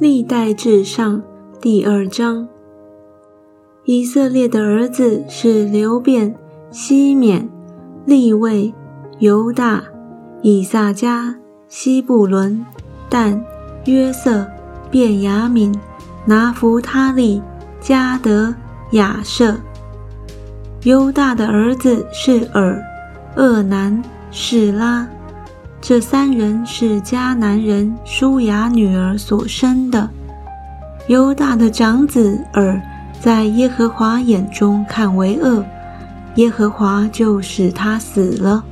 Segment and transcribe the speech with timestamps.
[0.00, 1.22] 历代至上
[1.60, 2.48] 第二章。
[3.84, 6.34] 以色列的儿子是流便、
[6.70, 7.46] 西缅、
[8.06, 8.72] 利位、
[9.18, 9.84] 犹大、
[10.40, 11.36] 以撒加、
[11.68, 12.64] 西布伦、
[13.10, 13.44] 但、
[13.84, 14.46] 约瑟、
[14.90, 15.78] 便雅悯、
[16.24, 17.42] 拿弗他利、
[17.78, 18.54] 加德、
[18.92, 19.54] 亚舍。
[20.84, 22.82] 犹大的儿子是尔、
[23.36, 25.06] 厄南、士拉。
[25.80, 30.08] 这三人是迦南人舒雅女儿所生的。
[31.08, 32.80] 犹大的长子尔，
[33.18, 35.64] 在耶和华眼中看为恶，
[36.36, 38.62] 耶和华就使他死了。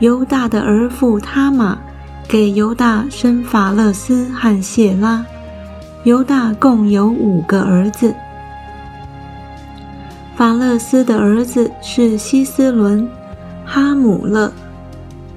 [0.00, 1.78] 犹大的儿妇他玛
[2.26, 5.24] 给犹大生法勒斯和谢拉。
[6.02, 8.12] 犹大共有五个儿子。
[10.34, 13.08] 法勒斯的儿子是希斯伦、
[13.64, 14.52] 哈姆勒。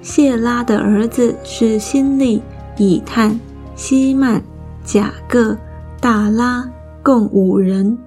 [0.06, 2.40] 谢拉的儿子是辛利、
[2.78, 3.40] 以探、
[3.76, 4.40] 希曼、
[4.84, 5.58] 贾各、
[6.00, 6.70] 大拉，
[7.02, 7.98] 共五人。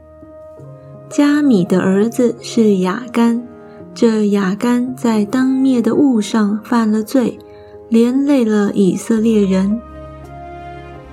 [1.11, 3.43] 加米的儿子是雅干，
[3.93, 7.37] 这雅干在当灭的物上犯了罪，
[7.89, 9.81] 连累了以色列人。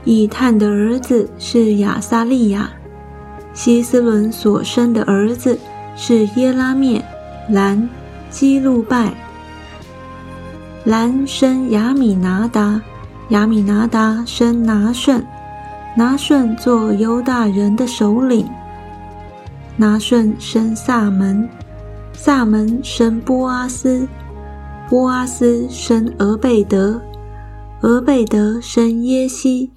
[0.03, 2.69] 以探的儿子是亚撒利亚，
[3.53, 5.57] 希斯伦所生的儿子
[5.95, 7.03] 是耶拉灭、
[7.49, 7.89] 兰、
[8.29, 9.24] 基路拜。
[10.85, 12.79] 兰生亚米拿达，
[13.29, 15.25] 亚米拿达生拿顺，
[15.97, 18.47] 拿顺做犹大人的首领。
[19.77, 21.49] 拿顺生萨门，
[22.13, 24.07] 萨门生波阿斯，
[24.87, 27.01] 波阿斯生俄贝德，
[27.81, 29.71] 俄贝德生耶西，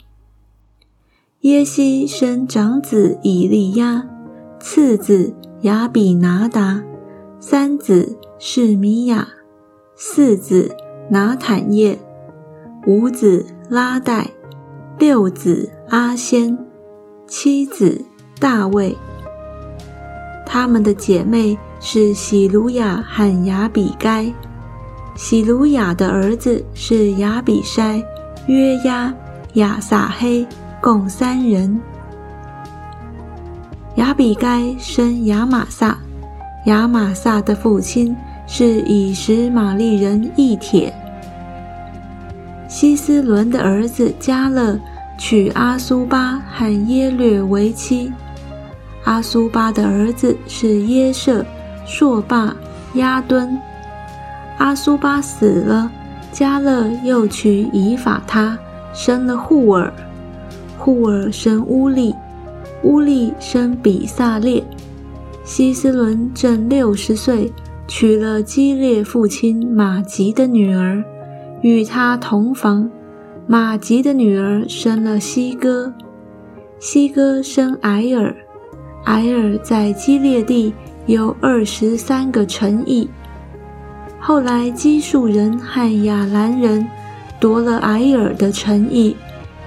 [1.41, 4.07] 耶西生长子以利亚，
[4.61, 6.83] 次子亚比拿达，
[7.41, 9.27] 三子是米亚，
[9.97, 10.77] 四子。
[11.11, 11.99] 拿坦叶，
[12.85, 14.27] 五子拉代，
[14.99, 16.59] 六子阿仙，
[17.27, 18.05] 七子
[18.39, 18.95] 大卫。
[20.45, 24.31] 他们的姐妹是喜鲁雅和雅比该。
[25.17, 28.05] 喜鲁雅的儿子是雅比筛、
[28.47, 29.11] 约押、
[29.55, 30.47] 亚撒黑，
[30.79, 31.81] 共三人。
[33.95, 35.97] 雅比该生亚玛撒，
[36.67, 38.15] 亚玛撒的父亲。
[38.49, 40.93] 是以实玛利人义铁。
[42.67, 44.79] 希斯伦的儿子加勒
[45.19, 48.11] 娶阿苏巴和耶略为妻。
[49.05, 51.45] 阿苏巴的儿子是耶舍、
[51.87, 52.55] 朔霸、
[52.95, 53.57] 亚敦。
[54.59, 55.91] 阿苏巴死了，
[56.33, 58.59] 加勒又娶以法他，
[58.93, 59.93] 生了户尔。
[60.77, 62.15] 户尔生乌利，
[62.83, 64.63] 乌利生比萨列。
[65.45, 67.53] 希斯伦正六十岁。
[67.89, 71.03] 娶了基列父亲马吉的女儿，
[71.63, 72.89] 与他同房。
[73.47, 75.95] 马吉的女儿生了西哥，
[76.79, 78.37] 西哥生埃尔，
[79.07, 80.75] 埃尔在基列地
[81.07, 83.09] 有二十三个城邑。
[84.21, 86.87] 后来基述人和亚兰人
[87.41, 89.17] 夺了埃尔的城邑，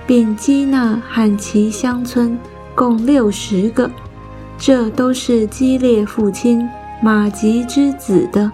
[0.06, 2.38] 并基纳和其乡村
[2.76, 3.90] 共六十个，
[4.60, 6.70] 这都是基列父亲。
[7.02, 8.52] 马吉之子的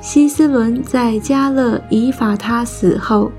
[0.00, 3.30] 希斯伦在加勒以法他死后，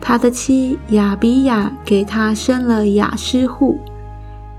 [0.00, 3.78] 他的妻亚比亚给他生了雅施户。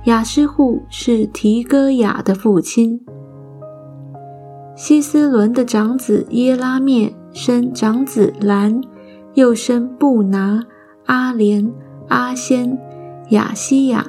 [0.04, 3.00] 雅施户是提戈雅的父亲。
[4.76, 8.82] 希斯伦的长子耶拉灭生长子兰，
[9.34, 10.62] 又生布拿、
[11.06, 11.72] 阿莲、
[12.10, 12.78] 阿仙、
[13.30, 14.06] 雅西亚。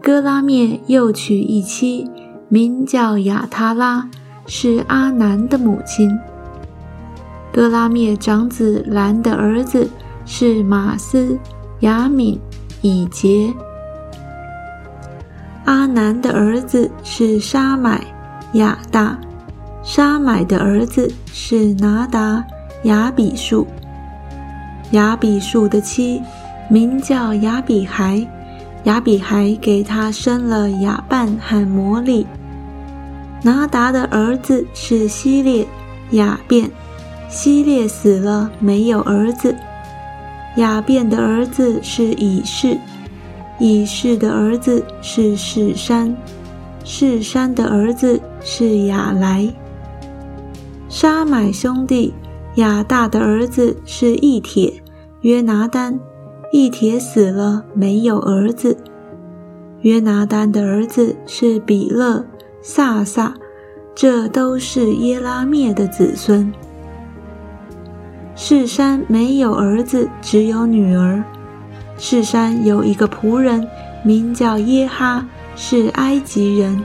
[0.00, 2.08] 哥拉灭又娶一妻。
[2.52, 4.10] 名叫亚他拉，
[4.44, 6.18] 是阿南的母亲。
[7.52, 9.88] 哥拉灭长子兰的儿子
[10.26, 11.38] 是马斯、
[11.78, 12.40] 雅敏、
[12.82, 13.54] 以杰。
[15.64, 18.04] 阿南的儿子是沙买、
[18.54, 19.16] 亚大。
[19.84, 22.44] 沙买的儿子是拿达、
[22.82, 23.64] 亚比树。
[24.90, 26.20] 亚比树的妻
[26.68, 28.26] 名叫亚比孩，
[28.84, 32.26] 亚比孩给他生了雅半和摩利。
[33.42, 35.66] 拿达的儿子是希列、
[36.10, 36.70] 雅变。
[37.28, 39.54] 希列死了，没有儿子。
[40.56, 42.76] 雅变的儿子是以士，
[43.60, 46.16] 以士的儿子是士山，
[46.82, 49.48] 士山的儿子是雅来。
[50.88, 52.12] 沙买兄弟
[52.56, 54.82] 雅大的儿子是义铁，
[55.20, 56.00] 约拿丹。
[56.52, 58.76] 义铁死了，没有儿子。
[59.82, 62.24] 约拿丹的儿子是比勒。
[62.62, 63.34] 萨萨，
[63.94, 66.52] 这都是耶拉灭的子孙。
[68.34, 71.22] 士山没有儿子，只有女儿。
[71.98, 73.66] 士山有一个仆人，
[74.02, 75.26] 名叫耶哈，
[75.56, 76.82] 是埃及人。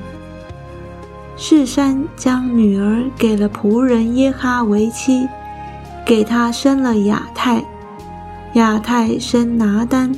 [1.38, 5.28] 士山将女儿给了仆人耶哈为妻，
[6.06, 7.64] 给他生了亚泰。
[8.54, 10.14] 亚泰生拿丹，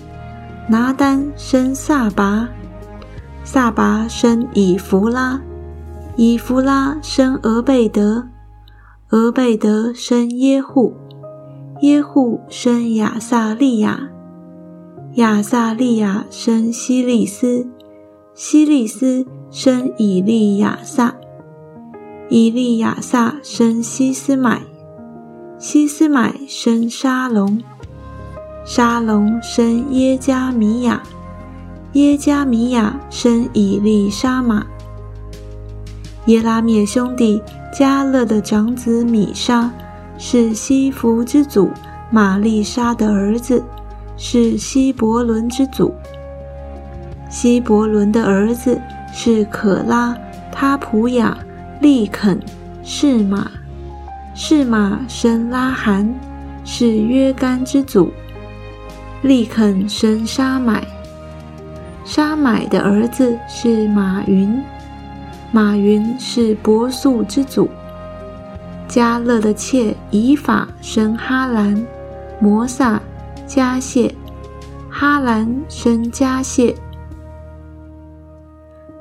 [0.67, 2.47] 拿丹生撒拔，
[3.43, 5.39] 撒拔生以弗拉，
[6.19, 8.27] 以弗拉生俄贝德，
[9.11, 10.95] 俄贝德生耶户。
[11.81, 14.09] 耶户生亚撒利亚，
[15.13, 17.69] 亚撒利亚生希利斯，
[18.33, 21.13] 希利斯生以利亚撒，
[22.29, 24.63] 以利亚撒生希斯买，
[25.59, 27.61] 希斯买生沙龙，
[28.65, 31.03] 沙龙生耶加米亚，
[31.93, 34.65] 耶加米亚生以利沙玛。
[36.27, 37.41] 耶拉灭兄弟
[37.73, 39.69] 加勒的长子米沙。
[40.19, 41.69] 是西弗之祖
[42.09, 43.63] 玛丽莎的儿子，
[44.17, 45.93] 是希伯伦之祖。
[47.29, 48.81] 希伯伦的儿子
[49.13, 50.17] 是可拉、
[50.51, 51.37] 他普雅、
[51.81, 52.39] 利肯、
[52.83, 53.51] 士马。
[54.33, 56.11] 士马生拉罕，
[56.65, 58.11] 是约干之祖。
[59.21, 60.83] 利肯生沙买。
[62.03, 64.59] 沙买的儿子是马云，
[65.51, 67.69] 马云是伯素之祖。
[68.87, 71.85] 加勒的妾以法生哈兰，
[72.39, 73.01] 摩萨、
[73.45, 74.13] 加谢，
[74.89, 76.75] 哈兰生加谢。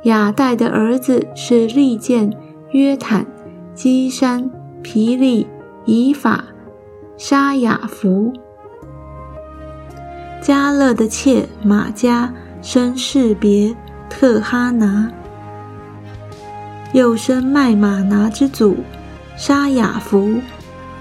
[0.02, 2.32] 亚代的儿子是利剑、
[2.70, 3.26] 约坦、
[3.74, 4.50] 基山、
[4.82, 5.46] 皮利、
[5.84, 6.44] 以法、
[7.16, 8.32] 沙雅弗。
[10.40, 12.32] 加勒的妾马加
[12.62, 13.74] 生士别、
[14.08, 15.10] 特哈拿，
[16.92, 18.76] 又生麦马拿之祖。
[19.36, 20.40] 沙雅弗、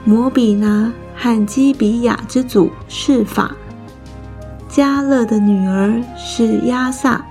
[0.04, 3.56] 摩比拿和基比亚之祖是法。
[4.68, 7.26] 加勒的女儿是亚萨。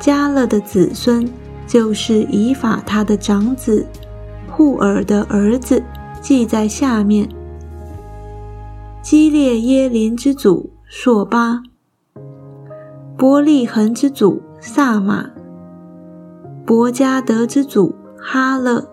[0.00, 1.30] 加勒的子孙
[1.66, 3.86] 就是以法他的长子
[4.50, 5.82] 户尔的儿子，
[6.22, 7.28] 记在下面。
[9.02, 11.60] 基列耶林之祖朔巴。
[13.18, 15.33] 伯利恒之祖萨马。
[16.66, 18.88] 伯加德之祖哈勒。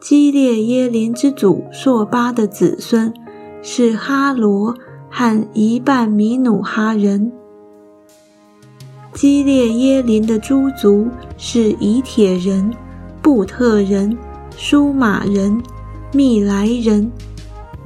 [0.00, 3.14] 基列耶林之祖朔巴的子孙
[3.62, 4.74] 是哈罗
[5.08, 7.30] 和一半米努哈人。
[9.12, 11.06] 基列耶林的诸族
[11.36, 12.74] 是以铁人、
[13.22, 14.18] 布特人、
[14.56, 15.62] 舒马人、
[16.12, 17.12] 密莱人，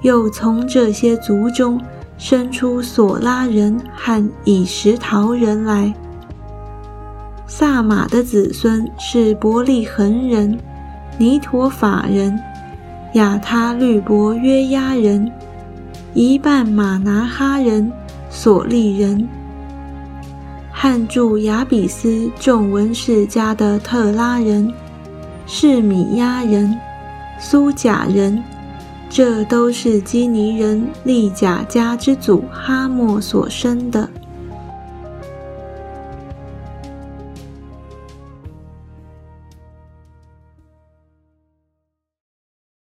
[0.00, 1.78] 又从这些族中
[2.16, 5.92] 生出索拉人和以石陶人来。
[7.56, 10.58] 萨马的子孙是伯利恒人。
[11.18, 12.36] 尼陀法人、
[13.12, 15.30] 亚他律伯约押人、
[16.14, 17.92] 一半马拿哈人、
[18.28, 19.28] 索利人、
[20.72, 24.68] 汉驻亚比斯众文士家的特拉人、
[25.46, 26.76] 是米亚人、
[27.38, 28.42] 苏贾人，
[29.08, 34.10] 这都是基尼人利甲家之祖哈莫所生的。